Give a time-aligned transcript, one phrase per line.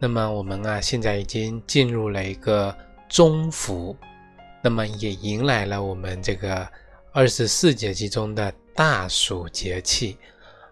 [0.00, 2.72] 那么我们啊，现在已经进入了一个
[3.08, 3.96] 中伏，
[4.62, 6.64] 那么也迎来了我们这个
[7.10, 10.16] 二十四节气中的大暑节气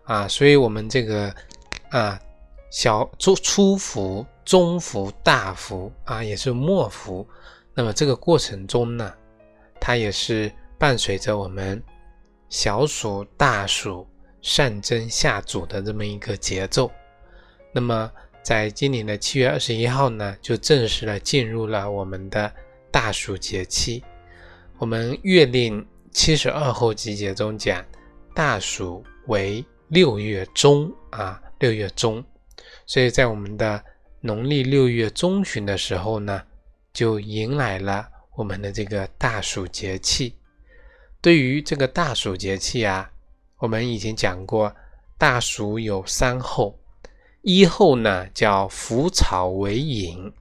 [0.04, 1.34] 啊，所以我们这个
[1.90, 2.16] 啊
[2.70, 7.26] 小初初伏、中伏、大伏啊，也是末伏，
[7.74, 9.12] 那么这个过程中呢，
[9.80, 11.82] 它也是伴随着我们
[12.48, 14.06] 小暑、大暑、
[14.40, 16.88] 上蒸下煮的这么一个节奏，
[17.72, 18.08] 那么。
[18.46, 22.54] 在今年的七月二十一号呢，就正式的进入了我们的
[22.92, 24.04] 大暑节气。
[24.78, 27.84] 我们《月令七十二候集解》中讲，
[28.36, 32.24] 大暑为六月中啊，六月中。
[32.86, 33.82] 所以在我们的
[34.20, 36.40] 农历六月中旬的时候呢，
[36.92, 40.38] 就迎来了我们的这个大暑节气。
[41.20, 43.10] 对于这个大暑节气啊，
[43.58, 44.72] 我们已经讲过，
[45.18, 46.78] 大暑有三候。
[47.48, 50.32] 一后呢叫腐草为引，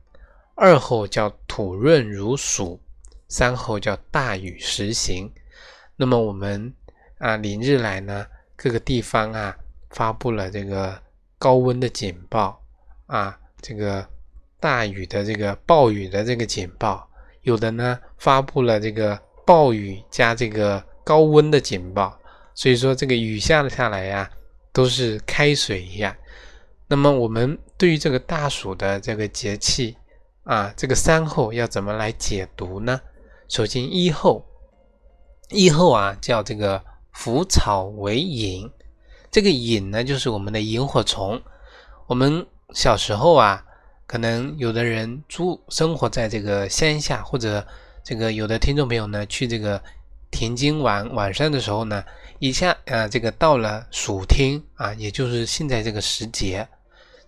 [0.55, 2.81] 二后叫土润如鼠，
[3.27, 5.31] 三后叫大雨时行。
[5.97, 6.73] 那么我们
[7.19, 9.55] 啊，连日来呢，各个地方啊
[9.91, 10.99] 发布了这个
[11.37, 12.59] 高温的警报
[13.05, 14.03] 啊，这个
[14.59, 17.07] 大雨的这个暴雨的这个警报，
[17.43, 22.19] 有的呢发布了这个暴雨加这个高温的警报。
[22.55, 24.27] 所以说这个雨下了下来呀，
[24.73, 26.15] 都是开水一样。
[26.87, 29.97] 那么我们对于这个大暑的这个节气
[30.43, 33.01] 啊，这个三候要怎么来解读呢？
[33.47, 34.45] 首先一候，
[35.49, 38.71] 一候啊叫这个腐草为萤，
[39.31, 41.41] 这个萤呢就是我们的萤火虫。
[42.05, 43.65] 我们小时候啊，
[44.05, 47.65] 可能有的人住生活在这个乡下，或者
[48.03, 49.81] 这个有的听众朋友呢去这个
[50.29, 52.03] 田间玩，晚上的时候呢，
[52.37, 56.67] 一下啊这个到了暑天啊，也就是现在这个时节。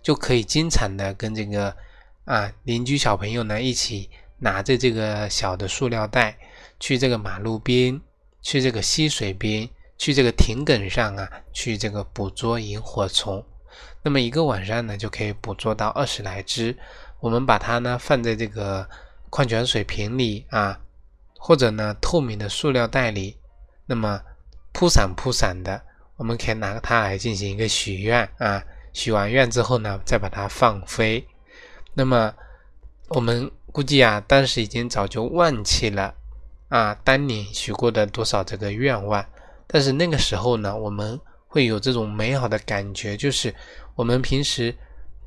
[0.02, 1.76] 就可以经常的跟这个
[2.24, 6.38] 啊邻居小朋友呢一起拿着这个小的塑料袋
[6.78, 8.00] 去这个马路边，
[8.40, 13.44] 去这个溪水边，去这个田埂上啊，去这个捕捉萤火虫。
[14.02, 16.76] 那么一个晚上呢就可以捕捉到二十来只。
[17.20, 18.88] 我们把它呢放在这个
[19.28, 20.80] 矿泉水瓶里啊，
[21.36, 23.36] 或者呢透明的塑料袋里，
[23.86, 24.20] 那么
[24.72, 25.82] 铺散铺散的，
[26.14, 28.62] 我们可以拿它来进行一个许愿啊。
[28.98, 31.24] 许完愿之后呢，再把它放飞。
[31.94, 32.34] 那么
[33.10, 36.12] 我们估计啊，当时已经早就忘记了
[36.68, 39.24] 啊，当年许过的多少这个愿望。
[39.68, 43.54] 但是那个时候呢，我们会有这种美好的感觉，就是
[43.94, 44.74] 我们平时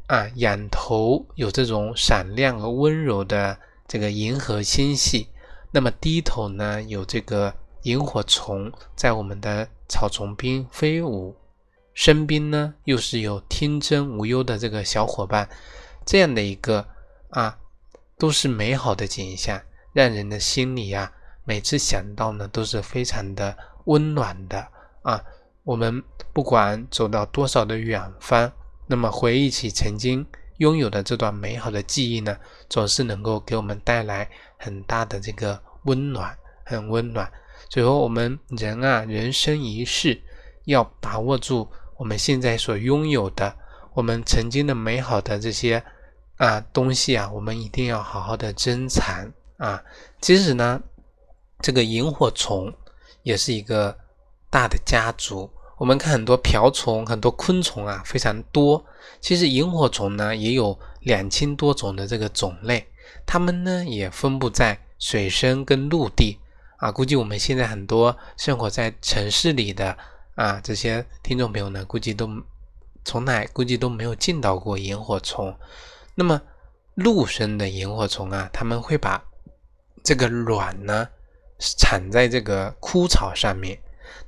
[0.07, 3.57] 啊，仰头有这种闪亮和温柔的
[3.88, 5.29] 这个银河星系，
[5.71, 7.53] 那么低头呢，有这个
[7.83, 11.33] 萤火虫在我们的草丛边飞舞。
[12.01, 15.47] 身边呢，又是有天真无忧的这个小伙伴，
[16.03, 16.84] 这样的一个
[17.29, 17.59] 啊，
[18.17, 19.62] 都是美好的景象，
[19.94, 21.12] 让人的心里呀，
[21.44, 24.67] 每次想到呢，都是非常的温暖的
[25.03, 25.23] 啊。
[25.63, 26.01] 我们
[26.34, 28.51] 不管走到多少的远方，
[28.88, 30.25] 那么回忆起曾经
[30.57, 32.35] 拥有的这段美好的记忆呢，
[32.68, 36.35] 总是能够给我们带来很大的这个温暖，
[36.66, 37.31] 很温暖。
[37.69, 40.19] 最后，我们人啊，人生一世，
[40.65, 41.69] 要把握住。
[42.01, 43.56] 我们现在所拥有的，
[43.94, 45.83] 我们曾经的美好的这些
[46.38, 49.80] 啊东西啊，我们一定要好好的珍藏啊。
[50.19, 50.81] 其实呢，
[51.59, 52.74] 这个萤火虫
[53.21, 53.95] 也是一个
[54.50, 55.48] 大的家族。
[55.77, 58.83] 我们看很多瓢虫、很多昆虫啊，非常多。
[59.19, 62.88] 其实萤火虫呢，也有两千多种的这个种类，
[63.27, 66.39] 它们呢也分布在水生跟陆地
[66.77, 66.92] 啊。
[66.92, 69.95] 估计我们现在很多生活在城市里的。
[70.41, 72.27] 啊，这些听众朋友呢，估计都
[73.05, 75.55] 从来估计都没有见到过萤火虫。
[76.15, 76.41] 那么
[76.95, 79.23] 陆生的萤火虫啊，他们会把
[80.03, 81.07] 这个卵呢
[81.77, 83.79] 产在这个枯草上面。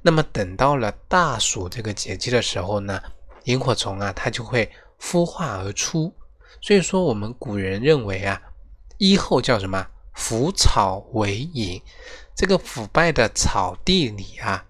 [0.03, 3.01] 那么等到了大暑这个节气的时候呢，
[3.45, 4.71] 萤火虫啊，它就会
[5.01, 6.13] 孵化而出。
[6.61, 8.39] 所以说，我们古人认为啊，
[8.99, 9.87] 一后叫什么？
[10.13, 11.81] 腐草为萤。
[12.35, 14.63] 这个腐败的草地里啊。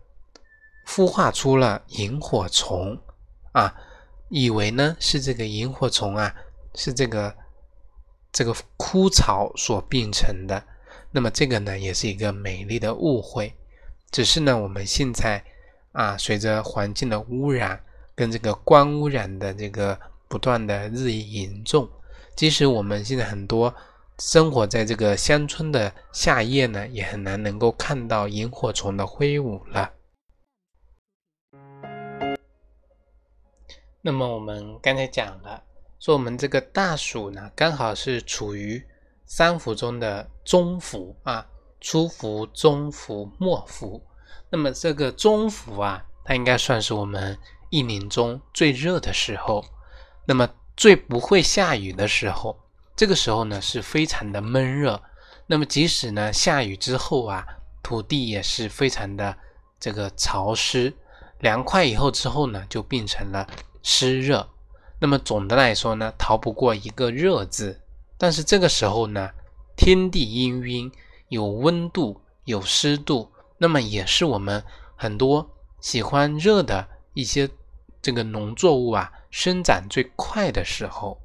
[0.96, 2.96] 孵化出了萤火虫
[3.52, 3.74] 啊，
[4.30, 6.36] 以为呢是这个萤火虫啊
[6.76, 7.36] 是这个
[8.32, 10.64] 这个枯草所变成的。
[11.10, 13.56] 那么这个呢，也是一个美丽的误会。
[14.12, 15.44] 只是呢，我们现在
[15.94, 21.90] 啊，随着环境的污染跟这个光污染的这个不断的日益严重，
[22.36, 23.74] 即使我们现在很多
[24.20, 29.90] 生活在这个乡村的夏夜呢，也很难能够看到萤火虫的挥舞了。
[34.06, 35.64] 那么我们刚才讲了，
[36.00, 38.86] 说我们这个大暑呢，刚好是处于
[39.26, 41.48] 三伏中的中伏啊。
[41.86, 44.02] 初伏、中伏、末伏，
[44.50, 47.38] 那么这个中伏啊，它应该算是我们
[47.70, 49.66] 一年中最热的时候，
[50.26, 52.58] 那么最不会下雨的时候。
[52.96, 55.02] 这个时候呢，是非常的闷热。
[55.46, 57.46] 那么即使呢下雨之后啊，
[57.84, 59.36] 土地也是非常的
[59.78, 60.94] 这个潮湿、
[61.40, 61.84] 凉快。
[61.84, 63.46] 以后之后呢，就变成了
[63.84, 64.50] 湿热。
[65.00, 67.80] 那么总的来说呢，逃不过一个热字。
[68.18, 69.30] 但是这个时候呢，
[69.78, 70.92] 天地氤氲。
[71.30, 74.64] 有温度，有湿度，那么也是我们
[74.96, 75.50] 很多
[75.80, 77.50] 喜欢热的一些
[78.04, 81.20] 这个农作物啊生长最快的时候。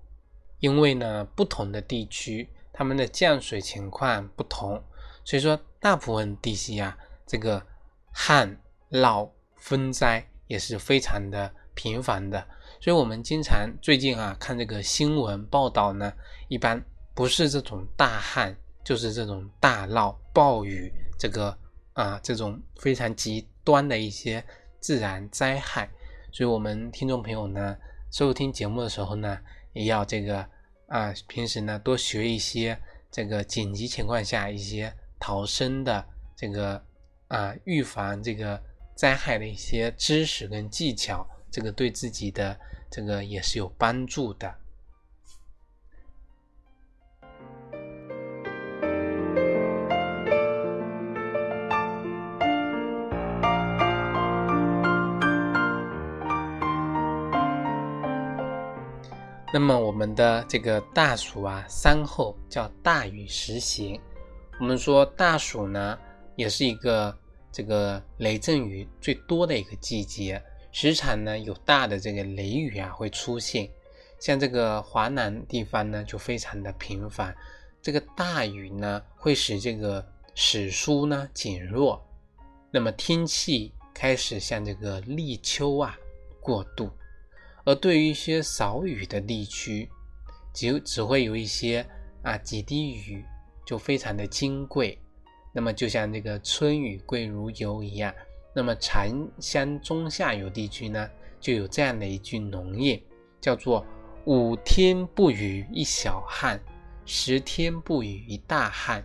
[0.61, 4.83] 因为呢，不同的地区它们的降水情况不同，
[5.27, 6.97] 所以说大部分地区啊，
[7.27, 7.63] 这个
[8.11, 8.59] 旱
[8.91, 12.45] 涝风灾也是非常的频繁的。
[12.81, 16.13] 所以我们经常最近啊看这个新闻报道呢，
[16.49, 16.85] 一般
[17.15, 18.53] 不是这种大旱。
[18.85, 21.55] 就是这种大涝、暴雨，这个
[21.93, 24.43] 啊，这种非常极端的一些
[24.81, 25.87] 自然灾害，
[26.33, 27.77] 所以，我们听众朋友呢，
[28.11, 29.39] 收听节目的时候呢，
[29.75, 30.39] 也要这个
[30.87, 32.81] 啊，平时呢多学一些
[33.11, 34.91] 这个紧急情况下一些
[35.21, 36.03] 逃生的
[36.35, 36.83] 这个
[37.27, 38.59] 啊，预防这个
[38.95, 42.59] 灾害的一些知识跟技巧，这个对自己的
[42.91, 44.55] 这个也是有帮助的。
[59.51, 63.99] 那么我们的这个大暑啊，三候叫大雨时行。
[64.61, 65.99] 我们说大暑呢，
[66.37, 67.17] 也是一个
[67.51, 70.41] 这个雷阵雨最多的一个季节，
[70.81, 73.69] 时常呢有大的这个雷雨啊会出现。
[74.21, 77.37] 像这个华南地方呢就非常的频繁，
[77.83, 82.01] 这个大雨呢会使这个史书呢减弱，
[82.71, 85.99] 那么天气开始向这个立秋啊
[86.41, 86.89] 过渡。
[87.65, 89.91] 而对于一些少雨的地区，
[90.55, 91.85] 只只会有一些
[92.23, 93.25] 啊几滴雨，
[93.67, 94.97] 就非常的金贵。
[95.53, 98.15] 那么就像这个春雨贵如油一样。
[98.59, 99.07] 那么长
[99.39, 101.09] 江中下游地区呢，
[101.39, 103.01] 就有这样的一句农谚，
[103.41, 103.87] 叫做
[104.27, 106.61] “五天不雨一小旱，
[107.07, 109.01] 十天不雨一大旱，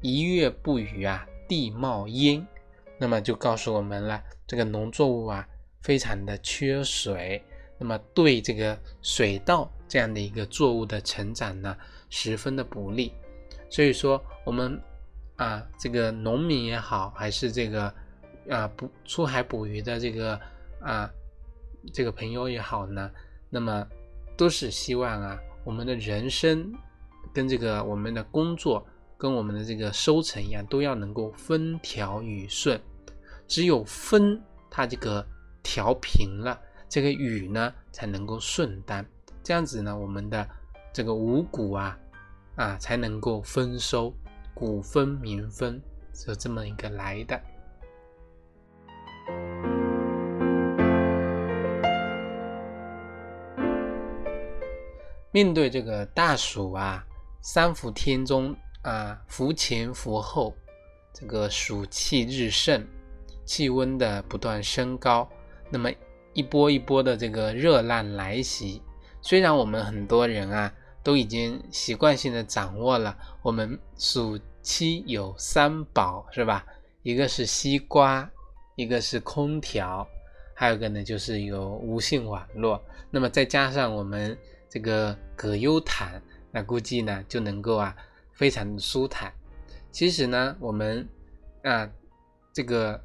[0.00, 2.44] 一月不雨啊地冒烟”。
[2.98, 5.46] 那么就告诉我们了，这个农作物啊
[5.82, 7.40] 非常的缺水。
[7.78, 11.76] 那么对这个水稻这样的一个作物的成长呢，
[12.10, 13.12] 十分的不利。
[13.70, 14.82] 所以说，我们
[15.36, 17.94] 啊，这个农民也好，还是这个
[18.50, 20.40] 啊捕出海捕鱼的这个
[20.80, 21.10] 啊
[21.92, 23.10] 这个朋友也好呢，
[23.50, 23.86] 那么
[24.36, 26.72] 都是希望啊，我们的人生
[27.32, 28.86] 跟这个我们的工作
[29.16, 32.80] 跟我们的这个收成一样，都要能够风调雨顺。
[33.46, 35.26] 只有风它这个
[35.62, 36.60] 调平了。
[36.88, 39.04] 这个雨呢才能够顺当，
[39.42, 40.48] 这样子呢，我们的
[40.92, 41.98] 这个五谷啊
[42.54, 44.14] 啊才能够丰收，
[44.54, 45.82] 谷丰民丰，
[46.14, 47.38] 是这么一个来的。
[55.32, 57.04] 面对这个大暑啊，
[57.42, 60.54] 三伏天中啊，伏前伏后，
[61.12, 62.86] 这个暑气日盛，
[63.44, 65.28] 气温的不断升高，
[65.70, 65.90] 那么。
[66.36, 68.82] 一波一波的这个热浪来袭，
[69.22, 70.70] 虽然我们很多人啊
[71.02, 76.66] 都已经习惯性的掌握了，我们暑期有三宝是吧？
[77.02, 78.30] 一个是西瓜，
[78.76, 80.06] 一个是空调，
[80.54, 82.80] 还有一个呢就是有无线网络。
[83.10, 86.08] 那么再加上我们这个葛优躺，
[86.52, 87.96] 那估计呢就能够啊
[88.32, 89.32] 非常的舒坦。
[89.90, 91.08] 其实呢，我们
[91.64, 91.90] 啊
[92.52, 93.02] 这个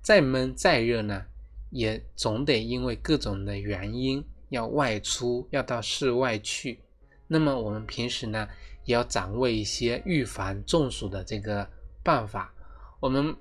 [0.00, 1.22] 再闷再热呢。
[1.70, 6.80] 也总得因为各种的原因要外出，要到室外去。
[7.26, 8.48] 那么我们平时呢，
[8.84, 11.68] 也要掌握一些预防中暑的这个
[12.04, 12.54] 办法。
[13.00, 13.36] 我们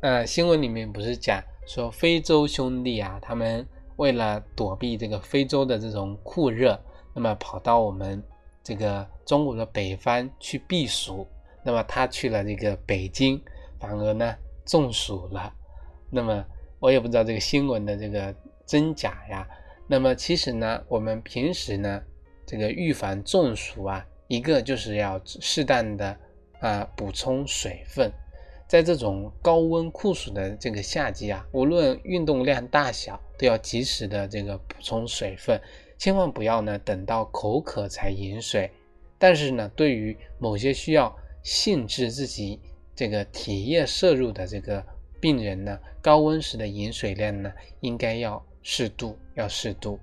[0.00, 6.80] 呃新闻里面不是讲说非洲兄弟啊，他们为了躲避这个非洲的这种酷热，
[7.12, 8.22] 那么跑到我们
[8.62, 11.26] 这个中国的北方去避暑，
[11.64, 13.42] 那么他去了这个北京，
[13.80, 15.52] 反而呢中暑了。
[16.10, 16.44] 那么
[16.78, 18.32] 我也不知道这个新闻的这个
[18.64, 19.46] 真假呀。
[19.88, 22.00] 那么其实呢，我们平时呢，
[22.46, 26.16] 这个预防中暑啊，一个就是要适当的
[26.60, 28.12] 啊补充水分。
[28.68, 35.58] 在这种高温酷暑的这个夏季啊，无论运动量大小，都要及时的这个补充水分，
[35.96, 38.70] 千万不要呢等到口渴才饮水。
[39.16, 42.60] 但是呢，对于某些需要限制自己
[42.94, 44.84] 这个体液摄入的这个
[45.18, 49.98] 病人呢，高温时的饮水量呢，应该要适度，要适度。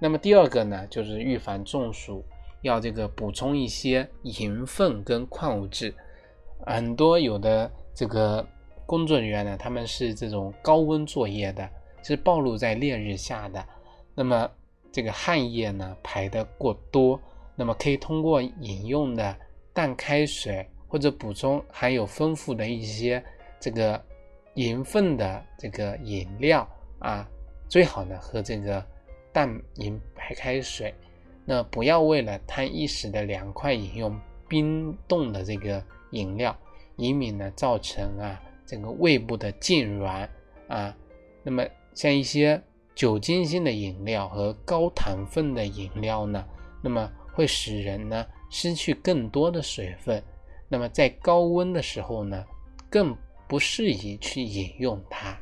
[0.00, 2.24] 那么第二个呢，就是预防中暑，
[2.62, 5.92] 要这个补充一些盐分跟矿物质。
[6.66, 8.44] 很多有的这个
[8.84, 11.68] 工作人员呢，他们是这种高温作业的，
[12.02, 13.64] 是暴露在烈日下的，
[14.16, 14.50] 那么
[14.90, 17.20] 这个汗液呢排的过多，
[17.54, 19.34] 那么可以通过饮用的
[19.72, 23.22] 淡开水或者补充含有丰富的一些
[23.60, 24.02] 这个
[24.54, 26.68] 盐分的这个饮料
[26.98, 27.28] 啊，
[27.68, 28.84] 最好呢喝这个
[29.32, 30.92] 淡饮白开水，
[31.44, 34.18] 那不要为了贪一时的凉快饮用
[34.48, 35.80] 冰冻的这个。
[36.16, 36.56] 饮料，
[36.96, 40.28] 以免呢造成啊整个胃部的痉挛
[40.68, 40.96] 啊。
[41.42, 42.60] 那么像一些
[42.94, 46.44] 酒精性的饮料和高糖分的饮料呢，
[46.82, 50.22] 那么会使人呢失去更多的水分。
[50.68, 52.44] 那么在高温的时候呢，
[52.90, 55.38] 更不适宜去饮用它。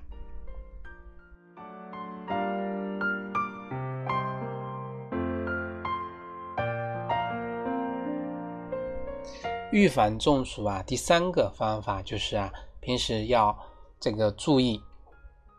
[9.75, 13.59] 预防中暑啊，第三个方法就是啊，平时要
[13.99, 14.81] 这个注意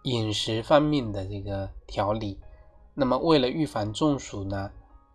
[0.03, 2.39] 饮食方面的这个调理。
[2.93, 4.72] 那么为了预防中暑呢，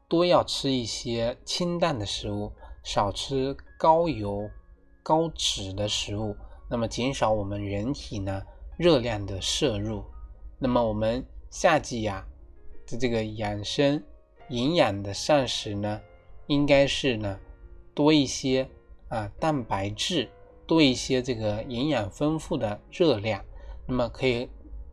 [0.06, 2.52] 多要吃一些清淡的食物，
[2.82, 4.50] 少吃高油
[5.02, 6.36] 高脂的食物。
[6.68, 8.42] 那么减少我们人体呢
[8.76, 10.04] 热量的摄入。
[10.58, 12.22] 那么我们夏季呀
[12.86, 14.02] 的这个养生
[14.50, 15.98] 营养的膳食呢，
[16.48, 17.40] 应该是呢
[17.94, 18.68] 多一些。
[19.10, 20.30] 啊，蛋白质
[20.66, 23.44] 多一些，这个营养丰富的热量，
[23.86, 24.48] 那么可以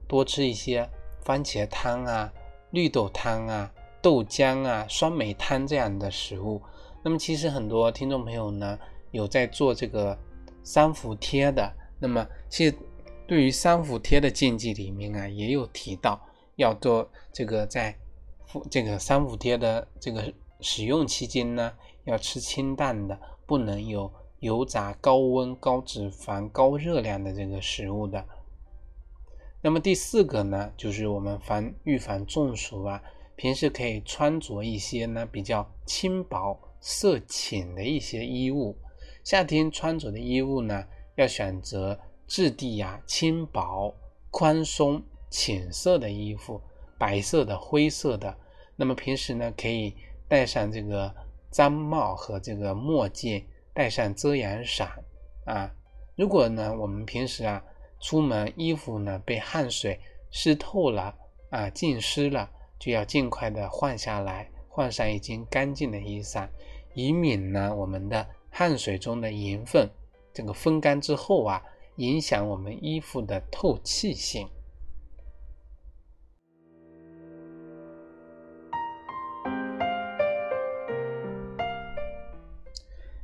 [0.08, 0.90] 多吃一些
[1.24, 2.34] 番茄汤啊、
[2.72, 3.72] 绿豆汤啊、
[4.02, 6.60] 豆浆啊、酸梅汤这样的食物。
[7.04, 8.78] 那么其实很多听众朋友呢
[9.12, 10.18] 有在做这个
[10.64, 12.76] 三伏贴的，那么其实
[13.28, 16.20] 对于三伏贴的禁忌里面啊也有提到，
[16.56, 17.96] 要做这个在
[18.72, 21.72] 这个三伏贴的这个使用期间呢，
[22.06, 23.18] 要吃清淡的。
[23.48, 28.24] 不能有油炸、高温、高脂肪、高热量的这个食物的。
[29.62, 33.02] 那么第四个呢，就是我们防预防中暑啊，
[33.38, 38.78] 平时可以穿着一些呢比较轻薄、色浅的一些衣物。
[39.24, 40.86] 夏天穿着的衣物呢，
[41.16, 43.96] 要选择质地呀轻薄、
[44.30, 46.62] 宽松、浅色的衣服，
[47.00, 48.38] 白色的、灰色的。
[48.76, 49.96] 那么平时呢，可以
[50.28, 51.16] 带上这个。
[51.58, 55.04] 毡帽和这个墨镜，带上遮阳伞
[55.46, 55.72] 啊。
[56.16, 57.64] 如果呢，我们平时啊
[58.00, 60.00] 出门衣服呢被汗水
[60.30, 61.16] 湿透了
[61.50, 62.48] 啊，浸湿了，
[62.78, 66.48] 就要尽快的换下来，换上一件干净的衣裳，
[66.94, 69.90] 以免呢我们的汗水中的盐分
[70.32, 71.64] 这个风干之后啊，
[71.96, 74.48] 影响我们衣服的透气性。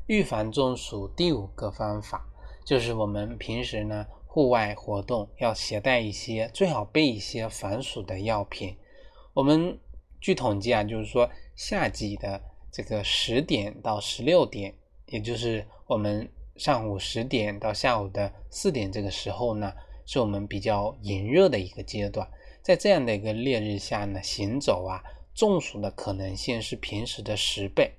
[0.07, 2.27] 预防中暑第五个方法
[2.65, 8.75] 就是我们平时呢户外活动要携带一些，最好备一些防暑的药品。
[9.33, 9.79] 我们
[10.19, 12.41] 据统计啊，就是说夏季的
[12.71, 14.73] 这个十点到十六点，
[15.05, 19.71] 也就是我们上午十点到下午的四点这个时候呢，
[20.05, 22.27] 是我们比较炎热的一个阶段。
[22.61, 25.03] 在这样的一个烈日下呢，行走啊，
[25.35, 27.93] 中暑的可能性是平时的十倍。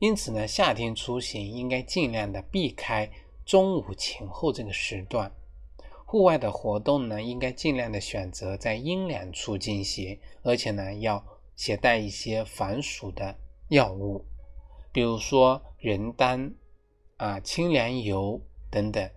[0.00, 3.10] 因此呢，夏天出行应该尽量的避开
[3.44, 5.30] 中午前后这个时段。
[6.06, 11.22] 户外的活动呢，应该尽量的选择在阴凉处进行，而且呢，要
[11.54, 13.36] 携带一些防暑的
[13.68, 14.24] 药物，
[14.90, 16.54] 比如说人丹
[17.18, 18.40] 啊、清凉油
[18.70, 19.08] 等等。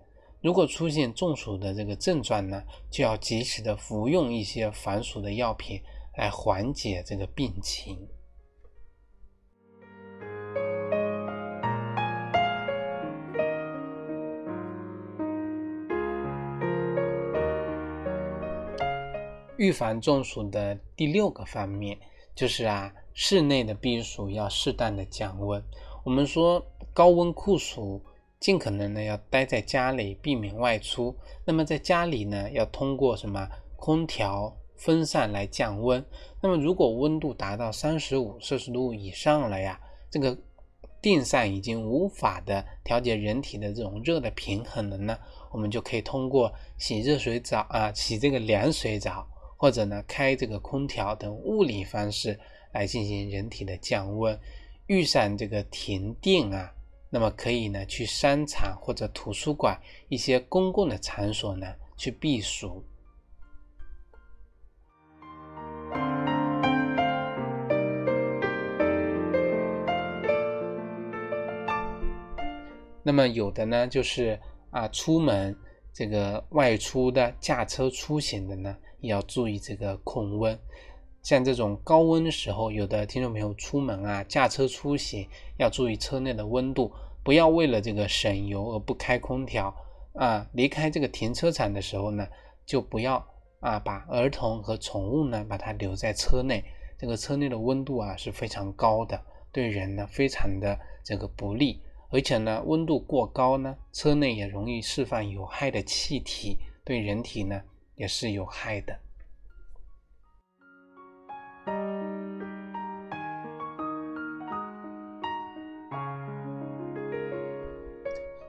[0.42, 5.80] 如果出现中暑的这个症状呢，就要及时的服用一些防暑的药品
[6.18, 8.06] 来缓解这个病情。
[19.56, 21.96] 预防中暑的第六个方面
[22.34, 25.62] 就是啊，室内的避暑要适当的降温。
[26.02, 28.02] 我们说高温酷暑，
[28.40, 31.16] 尽可能呢要待在家里，避免外出。
[31.44, 36.04] 那么在家里呢，要通过什么空调、风扇来降温。
[36.42, 39.80] 那么如果温度达到三十五摄氏度以上了呀，
[40.10, 40.36] 这个
[41.00, 45.16] 电扇已经无法的调节人体的这种热的平衡了呢，
[45.52, 49.26] 我们就可以通过洗热水澡啊，洗这个凉水澡，
[49.64, 52.38] 或者呢开这个空调等物理方式。
[52.72, 54.36] 来进行人体的降温，
[54.88, 56.74] 遇上这个停电啊，
[57.08, 62.84] 那么可以呢去商场或者图书馆一些公共的场所呢去避暑。
[73.04, 74.36] 那么有的呢就是
[74.70, 75.56] 啊出门
[75.92, 80.58] 这个外出的驾车出行的呢，要注意这个控温。
[81.22, 85.26] 像这种高温的时候，有的听众朋友出门啊，驾车出行
[85.58, 86.92] 要注意车内的温度，
[87.22, 89.74] 不要为了这个省油而不开空调
[90.12, 90.46] 啊。
[90.52, 92.28] 离开这个停车场的时候呢，
[92.66, 93.26] 就不要
[93.60, 96.62] 啊把儿童和宠物呢把它留在车内，
[96.98, 99.18] 这个车内的温度啊是非常高的，
[99.50, 101.80] 对人呢非常的这个不利，
[102.10, 107.62] 而且呢温度过高呢，车内也容易释放有害的气体，对人体呢
[107.96, 108.98] 也是有害的。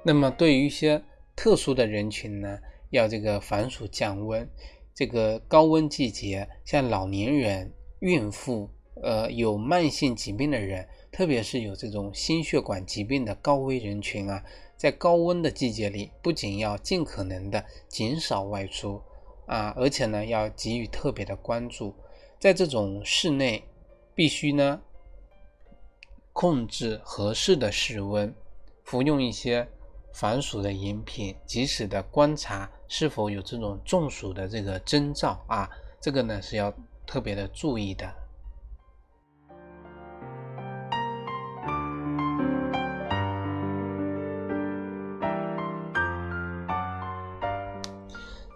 [0.04, 1.04] 那么对于一些
[1.36, 2.60] 特殊的人群呢，
[2.92, 4.48] 要这个防暑降温。
[4.94, 8.70] 这个高温季节，像老年人、孕妇、
[9.02, 14.44] 呃有慢性疾病的人，特别是有这种心血管疾病的高危人群啊，
[14.78, 19.02] 在高温的季节里，不仅要尽可能的减少外出
[19.46, 21.96] 啊，而且呢要给予特别的关注。
[22.40, 23.64] 在这种室内，
[24.14, 24.82] 必须呢
[26.34, 28.34] 控制合适的室温，
[28.84, 29.68] 服用一些。
[30.14, 36.74] 防暑的饮品，及时的观察是否有这种中暑的这个征兆啊，这个呢是要
[37.06, 38.10] 特别的注意的。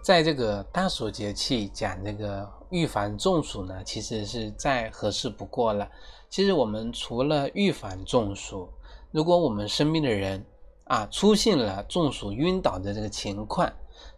[0.02, 5.88] 在这个大暑节气讲这个预防中暑呢，其实是再合适不过了。
[6.30, 8.68] 其实我们除了预防中暑，
[9.10, 10.44] 如果我们身边的人，
[10.84, 13.70] 啊，出现了中暑晕倒的这个情况，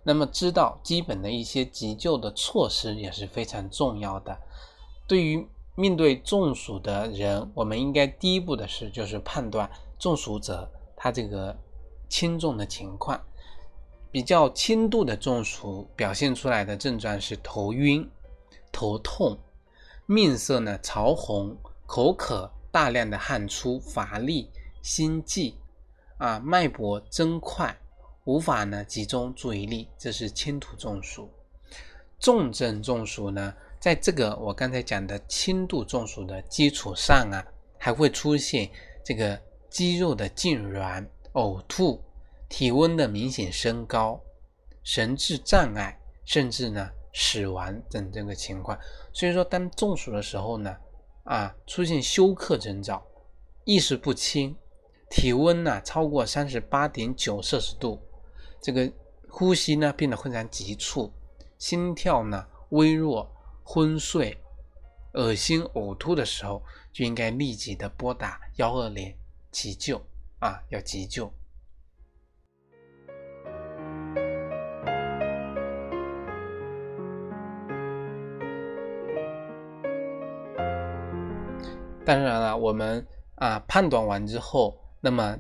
[0.05, 4.37] 那么知道基本的一些急救的措施也是非常重要的。
[5.09, 9.69] 对于面对中暑的人，我们应该第一步的是就是判断
[9.99, 11.57] 中暑者他这个
[12.09, 13.21] 轻重的情况。
[14.13, 18.09] 比较轻度的中暑表现出来的症状是头晕、
[18.71, 19.37] 头痛、
[20.07, 24.49] 面色呢潮红、口渴、大量的汗出、乏力、
[24.83, 25.57] 心悸。
[26.19, 27.77] 啊，脉搏增快，
[28.27, 31.29] 无法呢集中注意力，这是轻度中暑。
[32.21, 37.45] 重症中暑呢，在这个我刚才讲的轻度中暑的基础上啊，
[37.77, 38.71] 还会出现
[39.05, 39.37] 这个
[39.69, 42.01] 肌肉的痉挛、呕吐、
[42.53, 44.21] 体温的明显升高、
[44.85, 48.79] 神志障碍，甚至呢死亡等这个情况。
[49.11, 50.77] 所以说，当中暑的时候呢，
[51.25, 53.03] 啊，出现休克征兆，
[53.65, 54.55] 意识不清。
[55.09, 57.99] 体温呢超过三十八点九摄氏度，
[58.61, 58.93] 这个
[59.31, 61.11] 呼吸呢变得非常急促，
[61.57, 63.35] 心跳呢微弱，
[63.65, 64.37] 昏睡，
[65.15, 66.63] 恶心呕吐的时候，
[66.93, 69.15] 就应该立即的拨打幺二零
[69.51, 70.05] 急救
[70.41, 71.33] 啊，要急救。
[82.05, 84.77] 当然了，我们啊判断完之后。
[85.05, 85.37] 那么，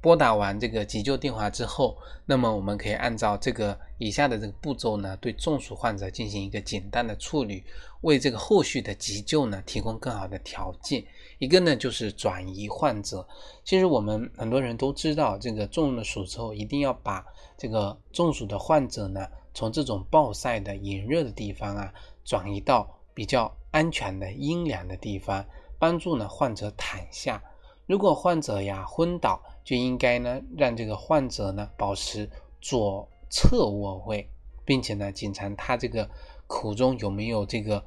[0.00, 7.62] 拨打完这个急救电话之后，那么我们可以按照这个以下的这个步骤呢，对中暑患者进行一个简单的处理，
[8.00, 11.04] 为这个后续的急救呢提供更好的条件。
[11.38, 13.26] 一个呢就是转移患者。
[13.64, 17.24] 其实我们很多人都知道，这个中了暑之后，一定要把
[17.56, 21.92] 这个中暑的患者呢，从这种暴晒的炎热的地方啊，
[22.24, 25.44] 转移到比较安全的阴凉的地方，
[25.78, 27.42] 帮助呢患者躺下。
[27.86, 32.28] 如果患者呀昏倒，就应该呢让这个患者呢保持
[32.60, 34.28] 左侧卧位，
[34.64, 36.08] 并且呢检查他这个
[36.46, 37.82] 口中有没有这个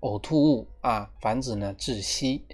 [0.00, 2.44] 呕吐物啊，防止呢窒息。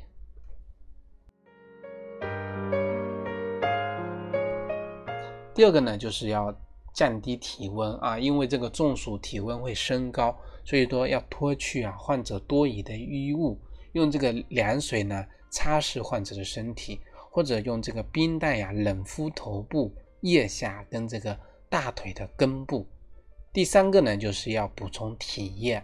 [5.54, 6.54] 第二个呢就是要
[6.92, 13.58] 降低体温啊，因为这个中暑体温会升高，所以说要脱去啊患者多余的衣物，
[13.92, 22.86] 用这个凉水呢擦拭患者的身体，或者用这个冰袋呀冷敷头部、腋下跟这个大腿的根部。
[23.52, 25.82] 第三个呢，就是要补充体液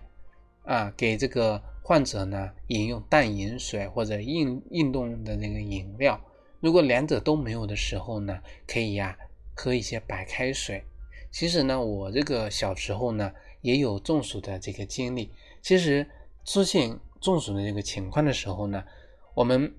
[0.65, 6.21] 啊，给这个患者呢饮用淡饮水或者运运动的那个饮料。
[6.61, 9.17] 如果两者都没有的时候呢，可以呀
[9.55, 10.85] 喝一些白开水。
[11.31, 15.31] 其实呢，我这个小时候呢也有中暑的这个经历。
[15.61, 16.07] 其实
[16.45, 18.85] 出现中暑的这个情况的时候呢，
[19.33, 19.75] 我们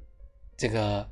[0.58, 1.08] 这个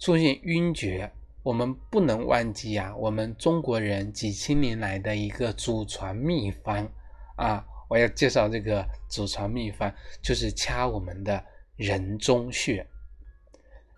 [0.00, 1.12] 出现晕厥。
[1.44, 6.90] 我们不能忘记啊，我们中国人几千年来的一个祖传秘方
[7.36, 7.62] 啊！
[7.90, 11.44] 我要介绍这个祖传秘方，就是掐我们的
[11.76, 12.86] 人中穴。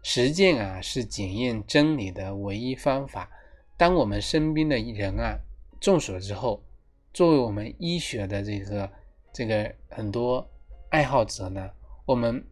[0.02, 3.30] 实践啊，是检验真理的唯一方法。
[3.76, 5.38] 当我们身边的人啊
[5.78, 6.64] 中暑了之后，
[7.12, 8.90] 作为我们医学的这个
[9.32, 10.50] 这个很多
[10.90, 11.70] 爱好者呢，
[12.04, 12.44] 我们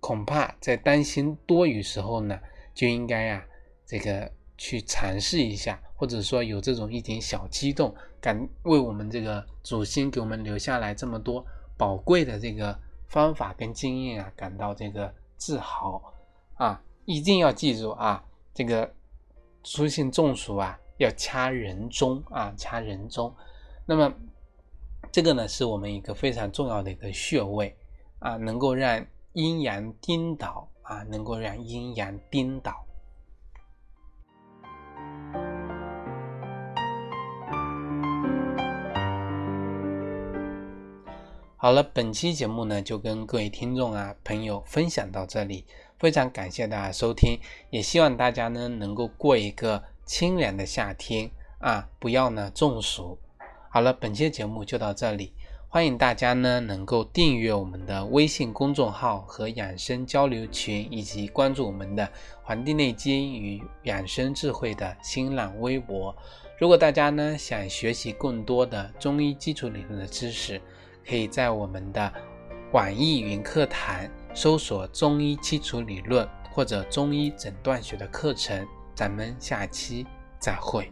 [0.00, 2.38] 恐怕在担心多余时候呢，
[2.74, 3.44] 就应该呀。
[3.86, 11.44] 这个去尝试一下，或者说有这种一点小激动，感为我们这个祖先给我们留下来这么多
[11.76, 16.14] 宝贵的这个方法跟经验啊，感到这个自豪
[16.54, 16.82] 啊！
[17.04, 18.90] 一定要记住啊，这个
[19.62, 23.32] 出现中暑啊，要掐人中啊，掐人中。
[23.84, 24.10] 那么
[25.14, 27.76] 这个呢，是我们一个非常重要的一个穴位
[28.18, 32.84] 啊，能够让阴阳颠倒啊，能够让阴阳颠倒。
[41.56, 45.64] 好了，本期节目呢就跟各位听众啊朋友分享到这里，
[45.96, 47.38] 非常感谢大家收听，
[47.70, 53.16] 也希望大家呢能够过一个清凉的夏天啊，不要呢中暑。
[53.74, 55.32] 好了，本期节目就到这里，
[55.68, 62.04] 欢迎大家呢能够订阅我们的微信公众号和养生交流群，以及关注我们的
[62.44, 66.16] 《黄帝内经与养生智慧》的新浪微博。
[66.56, 70.62] 如果大家呢想学习更多的中医基础理论的知识，
[71.04, 72.12] 可以在我们的
[72.70, 78.64] 网易云课堂搜索“中医基础理论”或者“中医诊断学”的课程。
[78.94, 80.06] 咱们下期
[80.38, 80.88] 再会。